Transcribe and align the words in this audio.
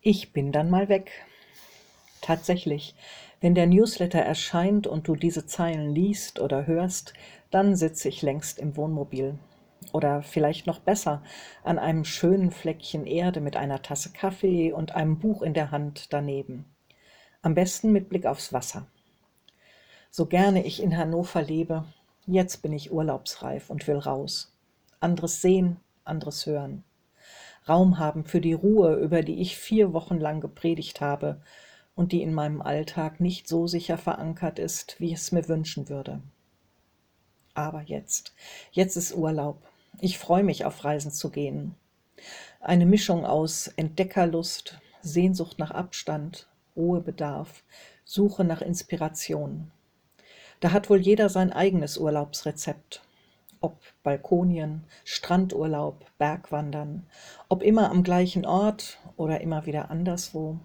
Ich 0.00 0.32
bin 0.32 0.52
dann 0.52 0.70
mal 0.70 0.88
weg. 0.88 1.10
Tatsächlich, 2.20 2.94
wenn 3.40 3.56
der 3.56 3.66
Newsletter 3.66 4.20
erscheint 4.20 4.86
und 4.86 5.08
du 5.08 5.16
diese 5.16 5.44
Zeilen 5.46 5.92
liest 5.92 6.38
oder 6.38 6.68
hörst, 6.68 7.14
dann 7.50 7.74
sitze 7.74 8.08
ich 8.08 8.22
längst 8.22 8.60
im 8.60 8.76
Wohnmobil. 8.76 9.38
Oder 9.92 10.22
vielleicht 10.22 10.68
noch 10.68 10.78
besser, 10.78 11.22
an 11.64 11.80
einem 11.80 12.04
schönen 12.04 12.52
Fleckchen 12.52 13.06
Erde 13.06 13.40
mit 13.40 13.56
einer 13.56 13.82
Tasse 13.82 14.12
Kaffee 14.12 14.72
und 14.72 14.94
einem 14.94 15.18
Buch 15.18 15.42
in 15.42 15.54
der 15.54 15.72
Hand 15.72 16.12
daneben. 16.12 16.64
Am 17.42 17.54
besten 17.54 17.90
mit 17.90 18.08
Blick 18.08 18.26
aufs 18.26 18.52
Wasser. 18.52 18.86
So 20.10 20.26
gerne 20.26 20.64
ich 20.64 20.80
in 20.80 20.96
Hannover 20.96 21.42
lebe, 21.42 21.84
jetzt 22.26 22.62
bin 22.62 22.72
ich 22.72 22.92
urlaubsreif 22.92 23.68
und 23.68 23.86
will 23.88 23.98
raus. 23.98 24.52
Anderes 25.00 25.42
sehen, 25.42 25.78
anderes 26.04 26.46
hören. 26.46 26.84
Raum 27.68 27.98
haben 27.98 28.24
für 28.24 28.40
die 28.40 28.52
Ruhe, 28.52 28.94
über 28.94 29.22
die 29.22 29.40
ich 29.40 29.56
vier 29.56 29.92
Wochen 29.92 30.18
lang 30.18 30.40
gepredigt 30.40 31.00
habe 31.00 31.40
und 31.94 32.12
die 32.12 32.22
in 32.22 32.32
meinem 32.32 32.62
Alltag 32.62 33.20
nicht 33.20 33.48
so 33.48 33.66
sicher 33.66 33.98
verankert 33.98 34.58
ist, 34.58 34.96
wie 35.00 35.08
ich 35.08 35.14
es 35.14 35.32
mir 35.32 35.48
wünschen 35.48 35.88
würde. 35.88 36.22
Aber 37.54 37.82
jetzt, 37.82 38.34
jetzt 38.70 38.96
ist 38.96 39.14
Urlaub. 39.14 39.60
Ich 40.00 40.18
freue 40.18 40.44
mich 40.44 40.64
auf 40.64 40.84
Reisen 40.84 41.10
zu 41.10 41.30
gehen. 41.30 41.74
Eine 42.60 42.86
Mischung 42.86 43.24
aus 43.24 43.68
Entdeckerlust, 43.76 44.80
Sehnsucht 45.02 45.58
nach 45.58 45.70
Abstand, 45.70 46.48
Ruhebedarf, 46.76 47.64
Suche 48.04 48.44
nach 48.44 48.62
Inspiration. 48.62 49.70
Da 50.60 50.72
hat 50.72 50.88
wohl 50.90 50.98
jeder 50.98 51.28
sein 51.28 51.52
eigenes 51.52 51.98
Urlaubsrezept 51.98 53.02
ob 53.60 53.80
Balkonien, 54.02 54.84
Strandurlaub, 55.04 56.04
Bergwandern, 56.18 57.06
ob 57.48 57.62
immer 57.62 57.90
am 57.90 58.02
gleichen 58.02 58.44
Ort 58.46 58.98
oder 59.16 59.40
immer 59.40 59.66
wieder 59.66 59.90
anderswo, 59.90 60.58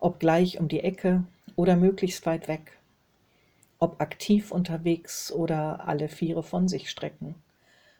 ob 0.00 0.20
gleich 0.20 0.58
um 0.58 0.68
die 0.68 0.80
Ecke 0.80 1.24
oder 1.56 1.76
möglichst 1.76 2.24
weit 2.26 2.48
weg, 2.48 2.78
ob 3.78 4.00
aktiv 4.00 4.52
unterwegs 4.52 5.32
oder 5.32 5.86
alle 5.86 6.08
Viere 6.08 6.42
von 6.42 6.68
sich 6.68 6.90
strecken. 6.90 7.34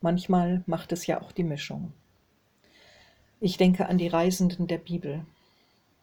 Manchmal 0.00 0.62
macht 0.66 0.92
es 0.92 1.06
ja 1.06 1.20
auch 1.20 1.32
die 1.32 1.44
Mischung. 1.44 1.92
Ich 3.40 3.56
denke 3.56 3.86
an 3.86 3.98
die 3.98 4.08
Reisenden 4.08 4.66
der 4.66 4.78
Bibel. 4.78 5.24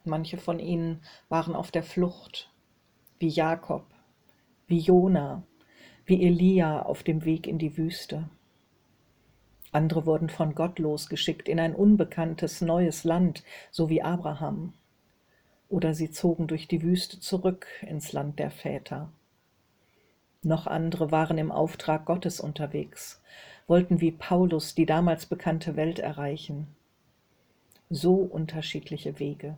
Manche 0.06 0.38
von 0.38 0.60
ihnen 0.60 1.02
waren 1.30 1.56
auf 1.56 1.72
der 1.72 1.84
Flucht, 1.84 2.50
wie 3.20 3.28
Jakob, 3.28 3.86
wie 4.68 4.80
Jona, 4.80 5.44
wie 6.06 6.24
Elia 6.26 6.84
auf 6.84 7.04
dem 7.04 7.26
Weg 7.26 7.48
in 7.48 7.58
die 7.58 7.78
Wüste. 7.78 8.30
Andere 9.72 10.06
wurden 10.06 10.30
von 10.30 10.56
Gott 10.56 10.80
losgeschickt 10.80 11.50
in 11.50 11.60
ein 11.60 11.76
unbekanntes 11.76 12.62
neues 12.62 13.04
Land, 13.04 13.44
so 13.72 13.90
wie 13.90 14.02
Abraham. 14.02 14.74
Oder 15.68 15.94
sie 15.94 16.12
zogen 16.12 16.48
durch 16.48 16.68
die 16.68 16.82
Wüste 16.82 17.20
zurück 17.20 17.68
ins 17.82 18.14
Land 18.14 18.40
der 18.40 18.52
Väter. 18.52 19.10
Noch 20.44 20.68
andere 20.68 21.12
waren 21.12 21.40
im 21.40 21.52
Auftrag 21.52 22.06
Gottes 22.06 22.40
unterwegs, 22.40 23.20
wollten 23.68 24.00
wie 24.00 24.12
Paulus 24.12 24.76
die 24.76 24.86
damals 24.86 25.26
bekannte 25.26 25.76
Welt 25.76 25.98
erreichen. 25.98 26.68
So 27.90 28.14
unterschiedliche 28.14 29.20
Wege. 29.20 29.58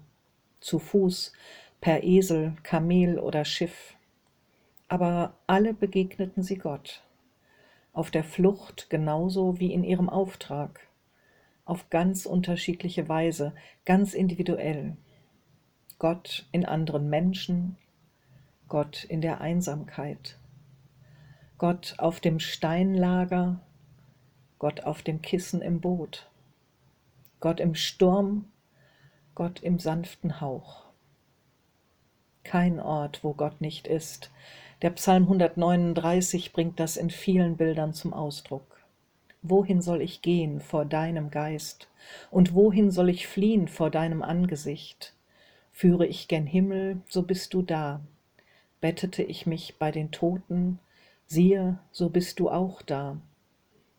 Zu 0.62 0.80
Fuß, 0.80 1.34
per 1.82 2.04
Esel, 2.04 2.54
Kamel 2.64 3.20
oder 3.20 3.44
Schiff 3.44 3.97
aber 4.88 5.38
alle 5.48 5.74
begegneten 5.74 6.44
sie 6.44 6.58
Gott, 6.58 7.04
auf 7.94 8.12
der 8.12 8.24
Flucht 8.24 8.90
genauso 8.90 9.60
wie 9.60 9.74
in 9.74 9.84
ihrem 9.84 10.10
Auftrag, 10.10 10.80
auf 11.66 11.90
ganz 11.90 12.26
unterschiedliche 12.26 13.10
Weise, 13.10 13.54
ganz 13.86 14.14
individuell. 14.14 14.96
Gott 16.00 16.48
in 16.52 16.66
anderen 16.66 17.10
Menschen, 17.10 17.78
Gott 18.68 19.04
in 19.04 19.22
der 19.22 19.42
Einsamkeit, 19.42 20.38
Gott 21.58 21.96
auf 21.98 22.20
dem 22.20 22.40
Steinlager, 22.40 23.60
Gott 24.60 24.84
auf 24.84 25.02
dem 25.02 25.22
Kissen 25.22 25.62
im 25.62 25.82
Boot, 25.82 26.30
Gott 27.40 27.60
im 27.60 27.76
Sturm, 27.76 28.46
Gott 29.36 29.62
im 29.62 29.80
sanften 29.80 30.40
Hauch. 30.40 30.86
Kein 32.44 32.80
Ort, 32.80 33.24
wo 33.24 33.34
Gott 33.34 33.60
nicht 33.60 33.88
ist, 33.88 34.32
der 34.84 34.92
Psalm 34.92 35.24
139 35.24 36.54
bringt 36.54 36.80
das 36.80 36.98
in 36.98 37.10
vielen 37.10 37.58
Bildern 37.58 37.94
zum 37.94 38.14
Ausdruck. 38.14 38.78
Wohin 39.42 39.82
soll 39.82 40.02
ich 40.04 40.22
gehen 40.22 40.60
vor 40.62 40.86
deinem 40.86 41.32
Geist? 41.32 41.88
Und 42.30 42.54
wohin 42.54 42.92
soll 42.92 43.10
ich 43.10 43.28
fliehen 43.28 43.68
vor 43.68 43.90
deinem 43.90 44.22
Angesicht? 44.22 45.16
Führe 45.72 46.06
ich 46.06 46.28
gen 46.28 46.46
Himmel, 46.46 47.02
so 47.08 47.24
bist 47.24 47.54
du 47.54 47.64
da. 47.64 48.02
Bettete 48.80 49.24
ich 49.24 49.48
mich 49.48 49.78
bei 49.80 49.90
den 49.92 50.12
Toten, 50.12 50.80
siehe, 51.26 51.80
so 51.92 52.10
bist 52.10 52.40
du 52.40 52.50
auch 52.50 52.84
da. 52.84 53.18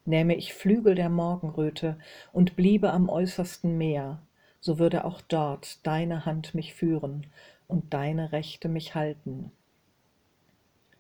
Nähme 0.04 0.36
ich 0.36 0.54
Flügel 0.54 0.94
der 0.94 1.08
Morgenröte 1.08 1.98
und 2.32 2.54
bliebe 2.54 2.92
am 2.92 3.08
äußersten 3.08 3.76
Meer, 3.76 4.22
so 4.60 4.78
würde 4.78 5.04
auch 5.04 5.20
dort 5.22 5.84
deine 5.86 6.24
Hand 6.24 6.54
mich 6.54 6.72
führen 6.72 7.26
und 7.66 7.92
deine 7.92 8.30
Rechte 8.32 8.68
mich 8.68 8.94
halten. 8.94 9.50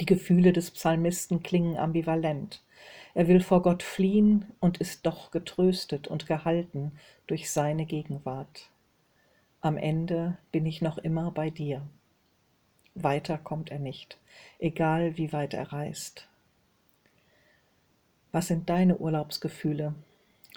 Die 0.00 0.06
Gefühle 0.06 0.52
des 0.52 0.70
Psalmisten 0.70 1.42
klingen 1.42 1.76
ambivalent. 1.76 2.62
Er 3.14 3.26
will 3.26 3.40
vor 3.40 3.62
Gott 3.62 3.82
fliehen 3.82 4.46
und 4.60 4.78
ist 4.78 5.04
doch 5.06 5.32
getröstet 5.32 6.06
und 6.06 6.26
gehalten 6.26 6.92
durch 7.26 7.50
seine 7.50 7.84
Gegenwart. 7.84 8.70
Am 9.60 9.76
Ende 9.76 10.38
bin 10.52 10.66
ich 10.66 10.82
noch 10.82 10.98
immer 10.98 11.32
bei 11.32 11.50
dir. 11.50 11.82
Weiter 12.94 13.38
kommt 13.38 13.70
er 13.70 13.80
nicht, 13.80 14.18
egal 14.60 15.16
wie 15.16 15.32
weit 15.32 15.52
er 15.54 15.72
reist. 15.72 16.28
Was 18.30 18.46
sind 18.46 18.68
deine 18.68 18.98
Urlaubsgefühle? 18.98 19.94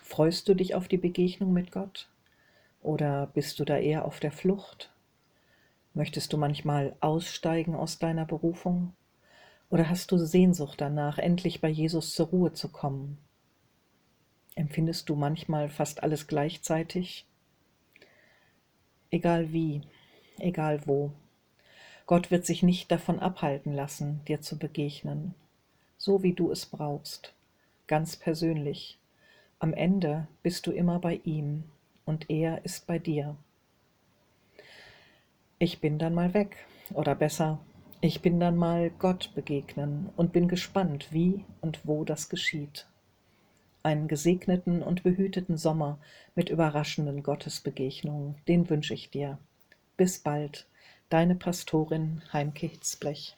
Freust 0.04 0.48
du 0.48 0.54
dich 0.54 0.76
auf 0.76 0.88
die 0.88 0.98
Begegnung 0.98 1.52
mit 1.54 1.72
Gott? 1.72 2.10
Oder 2.84 3.28
bist 3.28 3.60
du 3.60 3.66
da 3.66 3.78
eher 3.78 4.06
auf 4.06 4.20
der 4.20 4.32
Flucht? 4.32 4.92
Möchtest 5.94 6.32
du 6.32 6.38
manchmal 6.38 6.96
aussteigen 7.00 7.76
aus 7.76 7.98
deiner 7.98 8.26
Berufung? 8.26 8.94
Oder 9.72 9.90
hast 9.90 10.12
du 10.12 10.18
Sehnsucht 10.18 10.82
danach, 10.82 11.18
endlich 11.18 11.62
bei 11.62 11.70
Jesus 11.70 12.14
zur 12.14 12.28
Ruhe 12.28 12.52
zu 12.52 12.68
kommen? 12.68 13.18
Empfindest 14.54 15.08
du 15.08 15.16
manchmal 15.16 15.70
fast 15.70 16.04
alles 16.04 16.28
gleichzeitig? 16.28 17.26
Egal 19.12 19.54
wie, 19.54 19.82
egal 20.40 20.82
wo. 20.86 21.14
Gott 22.06 22.32
wird 22.32 22.46
sich 22.46 22.64
nicht 22.64 22.92
davon 22.92 23.20
abhalten 23.20 23.72
lassen, 23.72 24.20
dir 24.28 24.42
zu 24.42 24.60
begegnen, 24.60 25.36
so 25.98 26.22
wie 26.22 26.34
du 26.34 26.52
es 26.52 26.66
brauchst, 26.66 27.34
ganz 27.88 28.18
persönlich. 28.18 29.00
Am 29.60 29.74
Ende 29.74 30.28
bist 30.44 30.68
du 30.68 30.72
immer 30.72 31.00
bei 31.00 31.22
ihm 31.24 31.64
und 32.04 32.30
er 32.30 32.66
ist 32.66 32.88
bei 32.88 33.00
dir. 33.00 33.38
Ich 35.60 35.80
bin 35.80 35.98
dann 35.98 36.14
mal 36.14 36.34
weg, 36.34 36.58
oder 36.94 37.16
besser, 37.16 37.60
ich 38.04 38.22
bin 38.22 38.40
dann 38.40 38.58
mal 38.58 38.90
Gott 38.90 39.32
begegnen 39.36 40.10
und 40.16 40.34
bin 40.34 40.48
gespannt, 40.48 41.08
wie 41.12 41.46
und 41.62 41.82
wo 41.84 42.04
das 42.04 42.30
geschieht. 42.30 42.88
Einen 43.84 44.08
gesegneten 44.08 44.82
und 44.82 45.04
behüteten 45.04 45.56
Sommer 45.56 46.00
mit 46.34 46.50
überraschenden 46.50 47.22
Gottesbegegnungen, 47.22 48.36
den 48.48 48.70
wünsche 48.72 48.96
ich 48.96 49.12
dir. 49.12 49.38
Bis 49.98 50.18
bald, 50.18 50.68
deine 51.10 51.36
Pastorin 51.36 52.24
Heimke 52.34 52.66
Hitzblech. 52.66 53.38